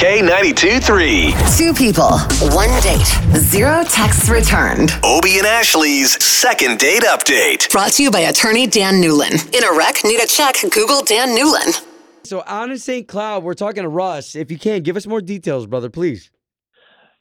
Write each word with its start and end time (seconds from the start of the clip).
K92 0.00 0.82
3. 0.82 1.34
Two 1.58 1.74
people, 1.74 2.18
one 2.56 2.70
date, 2.80 3.04
zero 3.36 3.84
texts 3.84 4.30
returned. 4.30 4.92
Obie 5.04 5.36
and 5.36 5.46
Ashley's 5.46 6.24
second 6.24 6.78
date 6.78 7.02
update. 7.02 7.70
Brought 7.70 7.92
to 7.92 8.04
you 8.04 8.10
by 8.10 8.20
attorney 8.20 8.66
Dan 8.66 8.94
Newlin. 8.94 9.54
In 9.54 9.62
a 9.62 9.76
wreck, 9.76 9.96
need 10.02 10.18
a 10.18 10.26
check, 10.26 10.54
Google 10.72 11.02
Dan 11.02 11.36
Newlin. 11.36 11.84
So 12.24 12.42
out 12.46 12.70
in 12.70 12.78
St. 12.78 13.06
Cloud, 13.06 13.42
we're 13.42 13.52
talking 13.52 13.82
to 13.82 13.90
Russ. 13.90 14.34
If 14.34 14.50
you 14.50 14.58
can, 14.58 14.82
give 14.82 14.96
us 14.96 15.06
more 15.06 15.20
details, 15.20 15.66
brother, 15.66 15.90
please. 15.90 16.30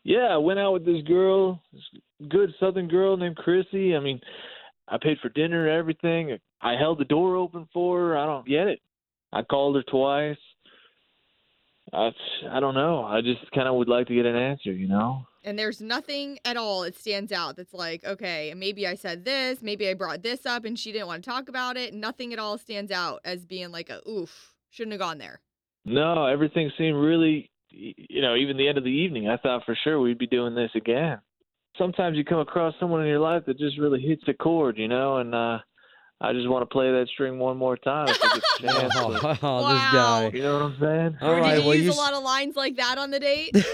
Yeah, 0.05 0.29
I 0.31 0.37
went 0.37 0.59
out 0.59 0.71
with 0.71 0.85
this 0.85 1.03
girl, 1.05 1.61
this 1.73 1.83
good 2.29 2.53
Southern 2.61 2.87
girl 2.87 3.17
named 3.17 3.35
Chrissy. 3.35 3.93
I 3.93 3.99
mean, 3.99 4.21
I 4.87 4.97
paid 5.01 5.17
for 5.21 5.27
dinner 5.27 5.67
and 5.67 5.77
everything. 5.77 6.37
I 6.61 6.75
held 6.79 6.99
the 6.99 7.03
door 7.03 7.35
open 7.35 7.67
for 7.73 7.99
her. 7.99 8.17
I 8.17 8.25
don't 8.25 8.47
get 8.47 8.67
it. 8.67 8.79
I 9.33 9.41
called 9.41 9.75
her 9.75 9.83
twice. 9.83 10.37
I, 11.93 12.11
I 12.49 12.59
don't 12.59 12.75
know. 12.75 13.03
I 13.03 13.21
just 13.21 13.49
kind 13.51 13.67
of 13.67 13.75
would 13.75 13.87
like 13.87 14.07
to 14.07 14.15
get 14.15 14.25
an 14.25 14.35
answer, 14.35 14.71
you 14.71 14.87
know? 14.87 15.25
And 15.43 15.57
there's 15.57 15.81
nothing 15.81 16.37
at 16.43 16.57
all 16.57 16.81
that 16.81 16.97
stands 16.97 17.31
out 17.31 17.55
that's 17.55 17.73
like, 17.73 18.03
okay, 18.03 18.53
maybe 18.55 18.85
I 18.85 18.95
said 18.95 19.25
this, 19.25 19.61
maybe 19.61 19.87
I 19.87 19.93
brought 19.93 20.21
this 20.21 20.45
up 20.45 20.65
and 20.65 20.77
she 20.77 20.91
didn't 20.91 21.07
want 21.07 21.23
to 21.23 21.29
talk 21.29 21.47
about 21.49 21.77
it. 21.77 21.93
Nothing 21.93 22.33
at 22.33 22.39
all 22.39 22.57
stands 22.57 22.91
out 22.91 23.21
as 23.23 23.45
being 23.45 23.71
like 23.71 23.89
a 23.89 24.01
oof, 24.07 24.53
shouldn't 24.69 24.93
have 24.93 24.99
gone 24.99 25.17
there. 25.17 25.39
No, 25.85 26.25
everything 26.25 26.71
seemed 26.77 26.97
really, 26.97 27.49
you 27.69 28.21
know, 28.21 28.35
even 28.35 28.57
the 28.57 28.67
end 28.67 28.77
of 28.77 28.83
the 28.83 28.89
evening, 28.89 29.29
I 29.29 29.37
thought 29.37 29.63
for 29.65 29.77
sure 29.83 29.99
we'd 29.99 30.17
be 30.17 30.27
doing 30.27 30.55
this 30.55 30.71
again. 30.75 31.19
Sometimes 31.77 32.17
you 32.17 32.25
come 32.25 32.39
across 32.39 32.73
someone 32.79 33.01
in 33.01 33.07
your 33.07 33.19
life 33.19 33.43
that 33.47 33.57
just 33.57 33.79
really 33.79 34.01
hits 34.01 34.23
a 34.27 34.33
chord, 34.33 34.77
you 34.77 34.89
know, 34.89 35.17
and 35.17 35.33
uh 35.33 35.59
I 36.21 36.33
just 36.33 36.49
want 36.49 36.63
to 36.63 36.65
play 36.65 36.91
that 36.91 37.07
string 37.13 37.39
one 37.39 37.55
more 37.55 37.77
time. 37.77 38.09
If 38.09 38.19
I 38.21 38.27
get 38.33 38.43
the 38.61 38.67
chance, 38.67 38.93
Oh, 38.97 39.09
but- 39.21 39.31
this 39.31 39.41
Wow. 39.41 39.89
guy. 39.93 40.29
you 40.33 40.41
know 40.43 40.53
what 40.53 40.61
I'm 40.63 40.77
saying? 40.79 41.17
All 41.21 41.31
or 41.31 41.35
did 41.35 41.41
right, 41.41 41.59
you 41.59 41.65
well, 41.65 41.75
use 41.75 41.85
you 41.85 41.91
a 41.91 41.93
lot 41.93 42.13
of 42.13 42.23
lines 42.23 42.55
like 42.57 42.75
that 42.75 42.97
on 42.97 43.11
the 43.11 43.19
date? 43.19 43.55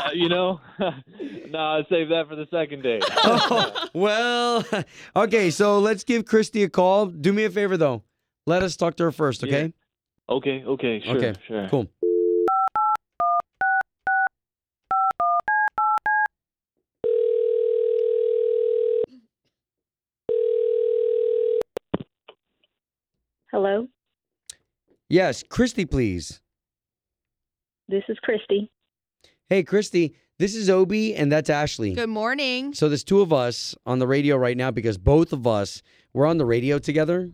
Uh, 0.00 0.10
you 0.14 0.28
know, 0.28 0.60
no, 0.78 1.58
I 1.58 1.82
saved 1.90 2.10
that 2.12 2.26
for 2.28 2.36
the 2.36 2.46
second 2.50 2.82
date. 2.82 3.02
Oh, 3.24 3.86
well, 3.92 4.64
okay, 5.16 5.50
so 5.50 5.78
let's 5.78 6.04
give 6.04 6.24
Christy 6.24 6.62
a 6.62 6.68
call. 6.68 7.06
Do 7.06 7.32
me 7.32 7.44
a 7.44 7.50
favor, 7.50 7.76
though. 7.76 8.02
Let 8.46 8.62
us 8.62 8.76
talk 8.76 8.96
to 8.96 9.02
her 9.04 9.12
first, 9.12 9.42
okay? 9.44 9.72
okay, 10.28 10.64
okay, 10.64 11.00
sure, 11.04 11.16
okay, 11.16 11.34
sure. 11.46 11.68
cool. 11.68 11.86
Hello, 23.52 23.88
Yes, 25.08 25.42
Christy, 25.42 25.84
please. 25.86 26.40
this 27.88 28.04
is 28.08 28.16
Christy. 28.22 28.70
Hey, 29.48 29.64
Christy, 29.64 30.14
this 30.38 30.54
is 30.54 30.70
Obie, 30.70 31.16
and 31.16 31.32
that's 31.32 31.50
Ashley. 31.50 31.94
Good 31.94 32.08
morning. 32.08 32.72
So 32.74 32.88
there's 32.88 33.02
two 33.02 33.20
of 33.20 33.32
us 33.32 33.74
on 33.84 33.98
the 33.98 34.06
radio 34.06 34.36
right 34.36 34.56
now 34.56 34.70
because 34.70 34.98
both 34.98 35.32
of 35.32 35.46
us 35.48 35.82
we're 36.12 36.26
on 36.26 36.38
the 36.38 36.44
radio 36.46 36.78
together. 36.78 37.28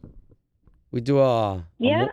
We 0.90 1.02
do 1.02 1.18
a, 1.18 1.22
a 1.56 1.66
Yeah, 1.78 2.04
mo- 2.06 2.10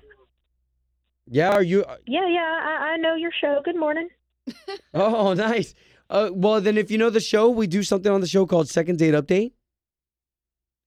yeah. 1.28 1.49
Are 1.51 1.63
you? 1.63 1.85
yeah, 2.05 2.28
yeah. 2.28 2.59
I, 2.61 2.94
I 2.94 2.97
know 2.97 3.16
your 3.16 3.31
show. 3.39 3.61
Good 3.63 3.78
morning. 3.78 4.09
Oh, 4.94 5.33
nice. 5.33 5.73
Uh, 6.09 6.29
well, 6.33 6.59
then 6.61 6.78
if 6.78 6.91
you 6.91 6.97
know 6.97 7.09
the 7.09 7.19
show, 7.22 7.49
we 7.49 7.66
do 7.66 7.81
something 7.81 8.11
on 8.11 8.19
the 8.22 8.28
show 8.28 8.45
called 8.45 8.67
Second 8.69 8.99
Date 8.99 9.13
Update. 9.16 9.53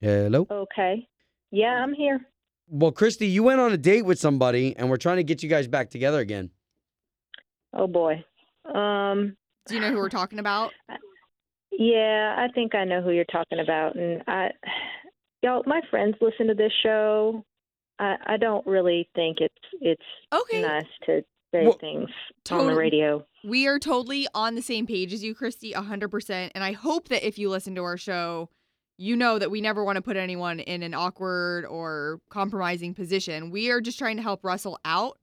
Hello. 0.02 0.46
Okay. 0.50 1.08
Yeah, 1.50 1.82
I'm 1.82 1.94
here. 1.94 2.20
Well, 2.68 2.92
Christy, 2.92 3.26
you 3.26 3.42
went 3.42 3.60
on 3.60 3.72
a 3.72 3.76
date 3.76 4.02
with 4.04 4.18
somebody, 4.18 4.76
and 4.76 4.90
we're 4.90 4.96
trying 4.96 5.16
to 5.18 5.24
get 5.24 5.42
you 5.42 5.48
guys 5.48 5.68
back 5.68 5.90
together 5.90 6.18
again. 6.20 6.50
Oh 7.72 7.86
boy. 7.86 8.24
Um. 8.72 9.36
Do 9.68 9.74
you 9.74 9.80
know 9.80 9.90
who 9.90 9.96
we're 9.96 10.08
talking 10.08 10.38
about? 10.38 10.72
Yeah, 11.78 12.34
I 12.38 12.50
think 12.54 12.74
I 12.74 12.84
know 12.84 13.02
who 13.02 13.10
you're 13.10 13.26
talking 13.26 13.58
about, 13.58 13.96
and 13.96 14.22
I, 14.26 14.48
y'all, 15.42 15.62
my 15.66 15.82
friends 15.90 16.14
listen 16.22 16.46
to 16.46 16.54
this 16.54 16.72
show. 16.82 17.44
I, 17.98 18.16
I 18.26 18.36
don't 18.38 18.66
really 18.66 19.10
think 19.14 19.38
it's 19.40 19.54
it's 19.82 20.02
Okay. 20.32 20.62
nice 20.62 20.86
to 21.04 21.22
say 21.52 21.64
Well, 21.66 21.76
things 21.78 22.08
on 22.50 22.66
the 22.68 22.74
radio. 22.74 23.26
We 23.44 23.66
are 23.66 23.78
totally 23.78 24.26
on 24.34 24.54
the 24.54 24.62
same 24.62 24.86
page 24.86 25.12
as 25.12 25.22
you, 25.22 25.34
Christy, 25.34 25.72
100%. 25.74 26.50
And 26.54 26.64
I 26.64 26.72
hope 26.72 27.08
that 27.08 27.26
if 27.26 27.38
you 27.38 27.50
listen 27.50 27.74
to 27.74 27.82
our 27.82 27.98
show, 27.98 28.48
you 28.98 29.16
know 29.16 29.38
that 29.38 29.50
we 29.50 29.60
never 29.60 29.84
want 29.84 29.96
to 29.96 30.02
put 30.02 30.16
anyone 30.16 30.60
in 30.60 30.82
an 30.82 30.94
awkward 30.94 31.64
or 31.66 32.20
compromising 32.30 32.94
position. 32.94 33.50
We 33.50 33.70
are 33.70 33.80
just 33.80 33.98
trying 33.98 34.16
to 34.16 34.22
help 34.22 34.44
Russell 34.44 34.78
out 34.84 35.18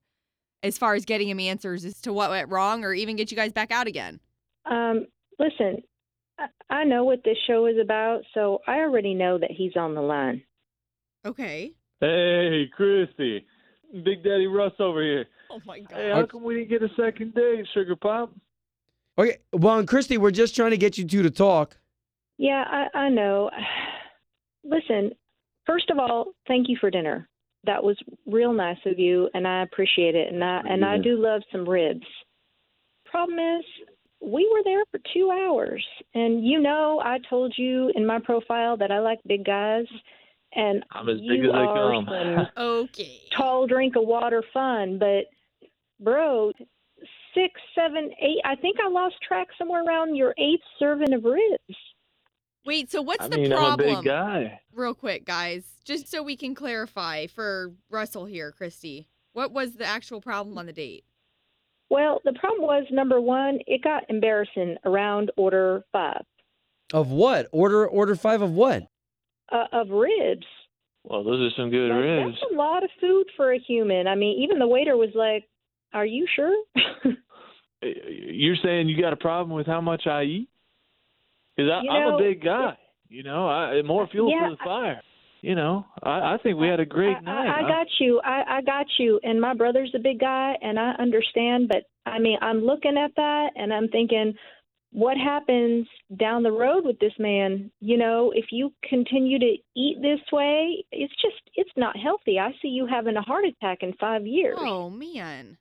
as 0.62 0.78
far 0.78 0.96
as 0.96 1.06
getting 1.06 1.28
him 1.28 1.40
answers 1.40 1.84
as 1.84 2.00
to 2.02 2.14
what 2.14 2.30
went 2.30 2.50
wrong 2.50 2.84
or 2.84 2.94
even 2.94 3.16
get 3.16 3.32
you 3.32 3.38
guys 3.38 3.52
back 3.52 3.72
out 3.72 3.88
again. 3.88 4.20
Um, 4.66 5.08
listen, 5.40 5.82
I, 6.40 6.46
I 6.70 6.84
know 6.84 7.04
what 7.04 7.24
this 7.26 7.38
show 7.48 7.66
is 7.66 7.78
about, 7.82 8.22
so 8.34 8.60
I 8.68 8.78
already 8.78 9.14
know 9.14 9.38
that 9.38 9.52
he's 9.52 9.76
on 9.76 9.96
the 9.96 10.02
line. 10.02 10.44
Okay. 11.26 11.74
Hey, 12.00 12.70
Christy, 12.76 13.46
Big 13.92 14.24
Daddy 14.24 14.48
Russ 14.48 14.74
over 14.80 15.02
here. 15.02 15.26
Oh 15.52 15.60
my 15.66 15.80
God. 15.80 15.98
Hey, 15.98 16.12
how 16.12 16.26
come 16.26 16.44
we 16.44 16.56
didn't 16.56 16.70
get 16.70 16.84
a 16.84 16.90
second 16.96 17.34
date, 17.34 17.66
Sugar 17.74 17.96
Pop? 17.96 18.34
Okay. 19.18 19.38
Well, 19.52 19.80
and 19.80 19.88
Christy, 19.88 20.18
we're 20.18 20.32
just 20.32 20.56
trying 20.56 20.72
to 20.72 20.78
get 20.78 20.98
you 20.98 21.06
two 21.06 21.24
to 21.24 21.30
talk. 21.30 21.78
Yeah, 22.38 22.64
I, 22.68 22.98
I 22.98 23.10
know. 23.10 23.50
Listen, 24.64 25.12
first 25.66 25.90
of 25.90 26.00
all, 26.00 26.28
thank 26.48 26.70
you 26.70 26.78
for 26.80 26.90
dinner. 26.90 27.28
That 27.66 27.84
was 27.84 27.98
real 28.26 28.52
nice 28.52 28.78
of 28.86 29.00
you, 29.00 29.30
and 29.34 29.48
I 29.48 29.64
appreciate 29.64 30.16
it. 30.16 30.34
And 30.34 30.44
I 30.44 30.62
and 30.68 30.84
I 30.84 30.98
do 30.98 31.16
love 31.16 31.42
some 31.52 31.68
ribs. 31.68 32.06
Problem 33.06 33.40
is, 33.40 33.64
we 34.22 34.50
were 34.52 34.64
there 34.66 34.84
for 34.92 35.00
two 35.14 35.32
hours, 35.32 35.86
and 36.14 36.46
you 36.46 36.60
know, 36.60 37.02
I 37.04 37.20
told 37.30 37.54
you 37.58 37.92
in 37.96 38.06
my 38.06 38.20
profile 38.20 38.76
that 38.78 38.92
I 38.92 39.00
like 39.00 39.20
big 39.26 39.46
guys, 39.46 39.86
and 40.56 40.84
I'm 40.92 41.08
as 41.08 41.22
big 41.22 41.46
as 41.46 41.52
I 41.54 41.58
are 41.58 42.04
come. 42.04 42.48
Okay. 42.58 43.22
tall 43.38 43.66
drink 43.66 43.96
of 43.96 44.06
water 44.06 44.44
fun, 44.54 45.00
but 45.00 45.26
bro, 46.02 46.52
six, 47.34 47.60
seven, 47.76 48.12
eight. 48.22 48.42
I 48.46 48.56
think 48.56 48.78
I 48.84 48.90
lost 48.90 49.16
track 49.26 49.48
somewhere 49.58 49.84
around 49.84 50.16
your 50.16 50.34
eighth 50.38 50.64
serving 50.80 51.14
of 51.14 51.24
ribs. 51.24 51.78
Wait, 52.66 52.90
so 52.92 53.02
what's 53.02 53.26
I 53.26 53.28
the 53.28 53.38
mean, 53.38 53.52
problem? 53.52 53.90
I'm 53.90 53.96
a 53.96 54.02
big 54.02 54.06
guy. 54.06 54.62
Real 54.74 54.94
quick, 54.94 55.26
guys, 55.26 55.64
just 55.84 56.08
so 56.10 56.24
we 56.24 56.36
can 56.38 56.56
clarify 56.56 57.28
for 57.28 57.74
Russell 57.90 58.26
here, 58.26 58.52
Christy. 58.52 59.08
What 59.34 59.52
was 59.52 59.74
the 59.76 59.86
actual 59.86 60.22
problem 60.22 60.58
on 60.58 60.66
the 60.68 60.74
date? 60.74 61.04
Well, 61.90 62.22
the 62.24 62.34
problem 62.34 62.62
was 62.64 62.86
number 62.92 63.20
one, 63.20 63.60
it 63.68 63.84
got 63.84 64.04
embarrassing 64.10 64.78
around 64.86 65.32
order 65.38 65.84
five 65.92 66.24
Of 66.94 67.10
what? 67.10 67.48
Order 67.52 67.86
order 67.88 68.16
five 68.16 68.42
of 68.42 68.52
what? 68.52 68.84
uh, 69.52 69.66
of 69.72 69.90
ribs. 69.90 70.46
Well, 71.04 71.24
those 71.24 71.42
are 71.42 71.56
some 71.58 71.70
good 71.70 71.92
Like, 71.92 72.00
ribs. 72.02 72.38
That's 72.40 72.52
a 72.54 72.56
lot 72.56 72.84
of 72.84 72.90
food 73.02 73.26
for 73.36 73.52
a 73.54 73.60
human. 73.60 74.08
I 74.08 74.16
mean, 74.16 74.42
even 74.42 74.58
the 74.58 74.68
waiter 74.68 74.96
was 74.96 75.10
like, 75.14 75.44
"Are 75.94 76.06
you 76.06 76.26
sure?" 76.34 76.56
You're 77.82 78.56
saying 78.64 78.88
you 78.88 79.00
got 79.00 79.12
a 79.14 79.18
problem 79.18 79.56
with 79.56 79.68
how 79.68 79.82
much 79.82 80.08
I 80.08 80.24
eat? 80.24 80.50
Because 81.56 81.72
I'm 81.72 81.86
know, 81.86 82.18
a 82.18 82.20
big 82.20 82.44
guy. 82.44 82.78
You 83.10 83.24
know, 83.24 83.48
I 83.48 83.82
more 83.84 84.08
fuel 84.08 84.32
Yeah, 84.32 84.50
for 84.50 84.52
the 84.52 84.58
fire. 84.64 85.02
You 85.42 85.56
know, 85.56 85.86
I, 86.02 86.36
I 86.36 86.38
think 86.42 86.58
we 86.58 86.68
had 86.68 86.80
a 86.80 86.86
great 86.86 87.18
I, 87.18 87.20
night. 87.20 87.48
I, 87.48 87.66
I 87.66 87.68
got 87.68 87.88
you. 88.00 88.22
I, 88.24 88.44
I 88.58 88.62
got 88.62 88.86
you. 88.98 89.20
And 89.24 89.42
my 89.42 89.54
brother's 89.54 89.92
a 89.94 90.00
big 90.00 90.20
guy, 90.20 90.54
and 90.62 90.80
I 90.80 90.94
understand. 91.00 91.68
But 91.68 91.84
I 92.06 92.18
mean, 92.18 92.38
I'm 92.42 92.64
looking 92.64 92.98
at 92.98 93.12
that, 93.18 93.50
and 93.56 93.74
I'm 93.74 93.90
thinking, 93.90 94.34
what 94.94 95.18
happens 95.18 95.88
down 96.18 96.44
the 96.44 96.52
road 96.52 96.86
with 96.86 96.98
this 97.00 97.14
man? 97.20 97.70
You 97.82 97.98
know, 97.98 98.32
if 98.34 98.46
you 98.52 98.72
continue 98.88 99.38
to 99.40 99.56
eat 99.76 99.98
this 100.02 100.22
way, 100.32 100.86
it's 100.92 101.14
just 101.22 101.42
it's 101.56 101.72
not 101.76 101.98
healthy. 101.98 102.40
I 102.40 102.52
see 102.62 102.70
you 102.70 102.86
having 102.86 103.18
a 103.18 103.22
heart 103.22 103.46
attack 103.46 103.80
in 103.82 103.94
five 104.00 104.26
years. 104.26 104.58
Oh 104.58 104.90
man. 104.90 105.58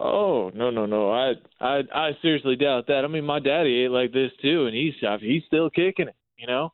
Oh 0.00 0.50
no 0.54 0.70
no 0.70 0.86
no! 0.86 1.10
I 1.12 1.32
I 1.60 1.82
I 1.94 2.10
seriously 2.22 2.56
doubt 2.56 2.86
that. 2.86 3.04
I 3.04 3.08
mean, 3.08 3.24
my 3.24 3.38
daddy 3.38 3.84
ate 3.84 3.90
like 3.90 4.12
this 4.12 4.30
too, 4.40 4.66
and 4.66 4.74
he's 4.74 4.94
he's 5.20 5.42
still 5.46 5.68
kicking 5.70 6.08
it. 6.08 6.16
You 6.38 6.46
know, 6.46 6.70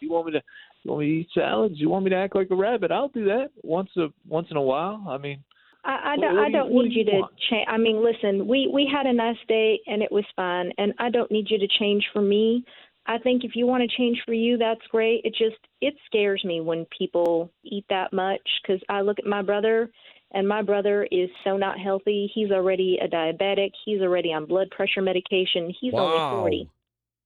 you 0.00 0.10
want 0.10 0.26
me 0.26 0.32
to 0.32 0.42
you 0.82 0.90
want 0.90 1.00
me 1.00 1.06
to 1.06 1.12
eat 1.20 1.28
salads? 1.34 1.74
You 1.78 1.88
want 1.88 2.04
me 2.04 2.10
to 2.10 2.16
act 2.16 2.36
like 2.36 2.50
a 2.50 2.56
rabbit? 2.56 2.92
I'll 2.92 3.08
do 3.08 3.24
that 3.24 3.48
once 3.62 3.90
a 3.96 4.08
once 4.28 4.48
in 4.50 4.56
a 4.56 4.62
while. 4.62 5.04
I 5.08 5.18
mean, 5.18 5.42
I, 5.84 6.12
I 6.12 6.16
don't. 6.16 6.38
I 6.38 6.44
do 6.44 6.52
you- 6.52 6.58
don't 6.58 6.72
need 6.72 6.88
do 6.90 6.94
you 6.94 7.04
you 7.04 7.22
to 7.22 7.28
change. 7.50 7.66
I 7.68 7.76
mean, 7.76 8.04
listen. 8.04 8.46
We 8.46 8.70
we 8.72 8.88
had 8.90 9.06
a 9.06 9.12
nice 9.12 9.36
day 9.48 9.80
and 9.86 10.02
it 10.02 10.12
was 10.12 10.24
fun, 10.36 10.70
and 10.78 10.92
I 10.98 11.10
don't 11.10 11.30
need 11.30 11.46
you 11.50 11.58
to 11.58 11.68
change 11.78 12.04
for 12.12 12.22
me. 12.22 12.64
I 13.06 13.18
think 13.18 13.44
if 13.44 13.54
you 13.54 13.66
want 13.66 13.82
to 13.88 13.96
change 13.96 14.22
for 14.24 14.32
you, 14.32 14.56
that's 14.56 14.80
great. 14.90 15.20
It 15.24 15.34
just 15.36 15.56
it 15.80 15.94
scares 16.06 16.42
me 16.44 16.60
when 16.60 16.86
people 16.96 17.50
eat 17.64 17.84
that 17.90 18.12
much 18.12 18.40
because 18.62 18.80
I 18.88 19.02
look 19.02 19.18
at 19.18 19.26
my 19.26 19.42
brother, 19.42 19.90
and 20.34 20.46
my 20.46 20.60
brother 20.62 21.06
is 21.10 21.30
so 21.44 21.56
not 21.56 21.78
healthy. 21.78 22.30
He's 22.34 22.50
already 22.50 22.98
a 23.02 23.08
diabetic. 23.08 23.70
He's 23.86 24.00
already 24.02 24.32
on 24.32 24.44
blood 24.46 24.70
pressure 24.70 25.00
medication. 25.02 25.72
He's 25.80 25.94
only 25.94 26.16
Wow. 26.18 26.30
forty. 26.40 26.68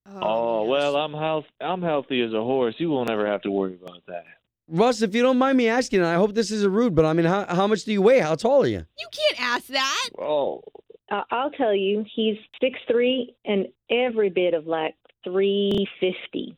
Oh 0.07 0.65
well, 0.65 0.97
I'm 0.97 1.13
health. 1.13 1.45
I'm 1.61 1.83
healthy 1.83 2.23
as 2.23 2.33
a 2.33 2.41
horse. 2.43 2.75
You 2.79 2.91
won't 2.91 3.11
ever 3.11 3.27
have 3.27 3.43
to 3.43 3.51
worry 3.51 3.75
about 3.83 4.03
that. 4.07 4.25
Russ, 4.71 5.03
if 5.03 5.15
you 5.15 5.23
don't 5.23 5.39
mind 5.39 5.57
me 5.59 5.69
asking, 5.69 6.01
and 6.01 6.09
I 6.09 6.15
hope 6.15 6.35
this 6.35 6.51
isn't 6.51 6.71
rude, 6.73 6.95
but 6.95 7.05
I 7.07 7.13
mean, 7.15 7.25
how, 7.27 7.47
how 7.47 7.67
much 7.67 7.85
do 7.85 7.93
you 7.93 8.03
weigh? 8.03 8.21
How 8.21 8.35
tall 8.35 8.63
are 8.65 8.67
you? 8.67 8.85
You 8.99 9.09
can't 9.11 9.41
ask 9.41 9.67
that. 9.69 10.09
Oh, 10.19 10.63
Uh, 11.11 11.23
I'll 11.31 11.51
tell 11.51 11.75
you, 11.75 12.05
he's 12.15 12.37
six 12.61 12.79
three 12.91 13.35
and 13.47 13.67
every 13.91 14.29
bit 14.31 14.53
of 14.55 14.67
like 14.67 14.95
three 15.25 15.87
fifty. 16.01 16.57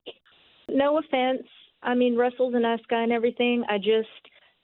No 0.69 0.99
offense. 0.99 1.47
I 1.83 1.95
mean, 1.95 2.17
Russell's 2.17 2.55
a 2.55 2.61
nice 2.61 2.85
guy 2.89 3.03
and 3.03 3.13
everything. 3.13 3.65
I 3.69 3.79
just 3.79 4.09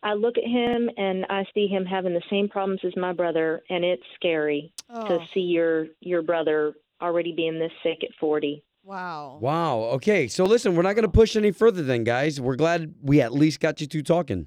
I 0.02 0.14
look 0.14 0.37
at 0.38 0.44
him 0.44 0.88
and 0.96 1.25
I 1.31 1.44
see 1.54 1.66
him 1.66 1.84
having 1.84 2.14
the 2.14 2.22
same 2.31 2.48
problems 2.48 2.81
as 2.84 2.93
my 2.96 3.12
brother, 3.12 3.62
and 3.70 3.84
it's 3.84 4.02
scary 4.14 4.72
Oh, 4.90 5.08
to 5.08 5.19
see 5.34 5.40
your 5.40 5.87
your 6.00 6.22
brother 6.22 6.75
already 7.02 7.32
being 7.32 7.58
this 7.58 7.72
sick 7.82 7.98
at 8.04 8.10
forty. 8.20 8.62
wow. 8.84 9.38
Wow. 9.40 9.78
Okay. 9.96 10.28
So 10.28 10.44
listen, 10.44 10.76
we're 10.76 10.82
not 10.82 10.94
going 10.94 11.02
to 11.04 11.08
push 11.10 11.34
any 11.37 11.50
further 11.50 11.82
then, 11.82 12.04
guys. 12.04 12.40
We're 12.40 12.56
glad 12.56 12.94
we 13.02 13.20
at 13.20 13.32
least 13.32 13.58
got 13.60 13.81
you 13.81 13.87
two 13.87 14.02
talking. 14.02 14.46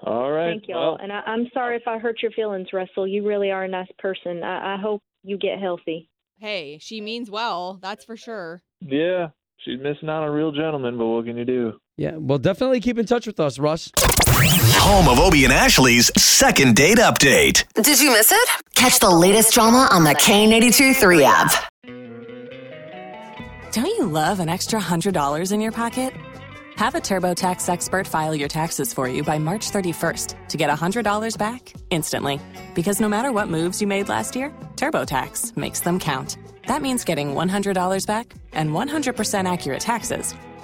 all 0.00 0.30
right. 0.30 0.50
Thank 0.50 0.68
y'all, 0.68 0.92
Well, 0.92 0.98
and 1.02 1.10
I, 1.12 1.20
I'm 1.20 1.46
sorry 1.54 1.76
if 1.76 1.88
I 1.88 1.98
hurt 1.98 2.20
your 2.22 2.32
feelings, 2.32 2.68
Russell. 2.72 3.06
You 3.08 3.26
really 3.26 3.50
are 3.50 3.64
a 3.64 3.68
nice 3.68 3.88
person. 3.98 4.42
I, 4.42 4.74
I 4.74 4.78
hope 4.78 5.02
you 5.22 5.38
get 5.38 5.58
healthy. 5.60 6.10
Hey, 6.38 6.78
she 6.80 7.00
means 7.00 7.30
well. 7.30 7.78
That's 7.80 8.04
for 8.04 8.16
sure. 8.16 8.62
yeah, 8.80 9.28
she's 9.58 9.78
missing 9.80 10.10
out 10.10 10.22
on 10.24 10.28
a 10.28 10.32
real 10.32 10.52
gentleman, 10.52 10.98
but 10.98 11.06
what 11.06 11.24
can 11.24 11.38
you 11.38 11.44
do? 11.46 11.72
Yeah. 11.96 12.16
Well, 12.16 12.38
definitely 12.38 12.80
keep 12.80 12.98
in 12.98 13.06
touch 13.06 13.26
with 13.26 13.38
us, 13.38 13.58
Russ. 13.58 13.90
Home 13.98 15.08
of 15.08 15.20
Obie 15.20 15.44
and 15.44 15.52
Ashley's 15.52 16.10
second 16.20 16.74
date 16.74 16.98
update. 16.98 17.64
Did 17.74 18.00
you 18.00 18.10
miss 18.10 18.32
it? 18.32 18.48
Catch 18.74 18.98
the 18.98 19.10
latest 19.10 19.54
drama 19.54 19.88
on 19.90 20.04
the 20.04 20.14
K82 20.14 20.96
3 20.96 21.24
app. 21.24 21.52
Don't 23.72 23.86
you 23.86 24.06
love 24.06 24.40
an 24.40 24.48
extra 24.48 24.80
$100 24.80 25.52
in 25.52 25.60
your 25.60 25.72
pocket? 25.72 26.12
Have 26.76 26.96
a 26.96 27.00
TurboTax 27.00 27.68
expert 27.68 28.06
file 28.06 28.34
your 28.34 28.48
taxes 28.48 28.92
for 28.92 29.08
you 29.08 29.22
by 29.22 29.38
March 29.38 29.70
31st 29.70 30.48
to 30.48 30.56
get 30.56 30.70
$100 30.70 31.38
back 31.38 31.72
instantly. 31.90 32.40
Because 32.74 33.00
no 33.00 33.08
matter 33.08 33.30
what 33.30 33.48
moves 33.48 33.80
you 33.80 33.86
made 33.86 34.08
last 34.08 34.34
year, 34.34 34.50
TurboTax 34.74 35.56
makes 35.56 35.80
them 35.80 36.00
count. 36.00 36.38
That 36.66 36.82
means 36.82 37.04
getting 37.04 37.34
$100 37.34 38.06
back 38.06 38.34
and 38.52 38.70
100% 38.70 39.52
accurate 39.52 39.80
taxes 39.80 40.34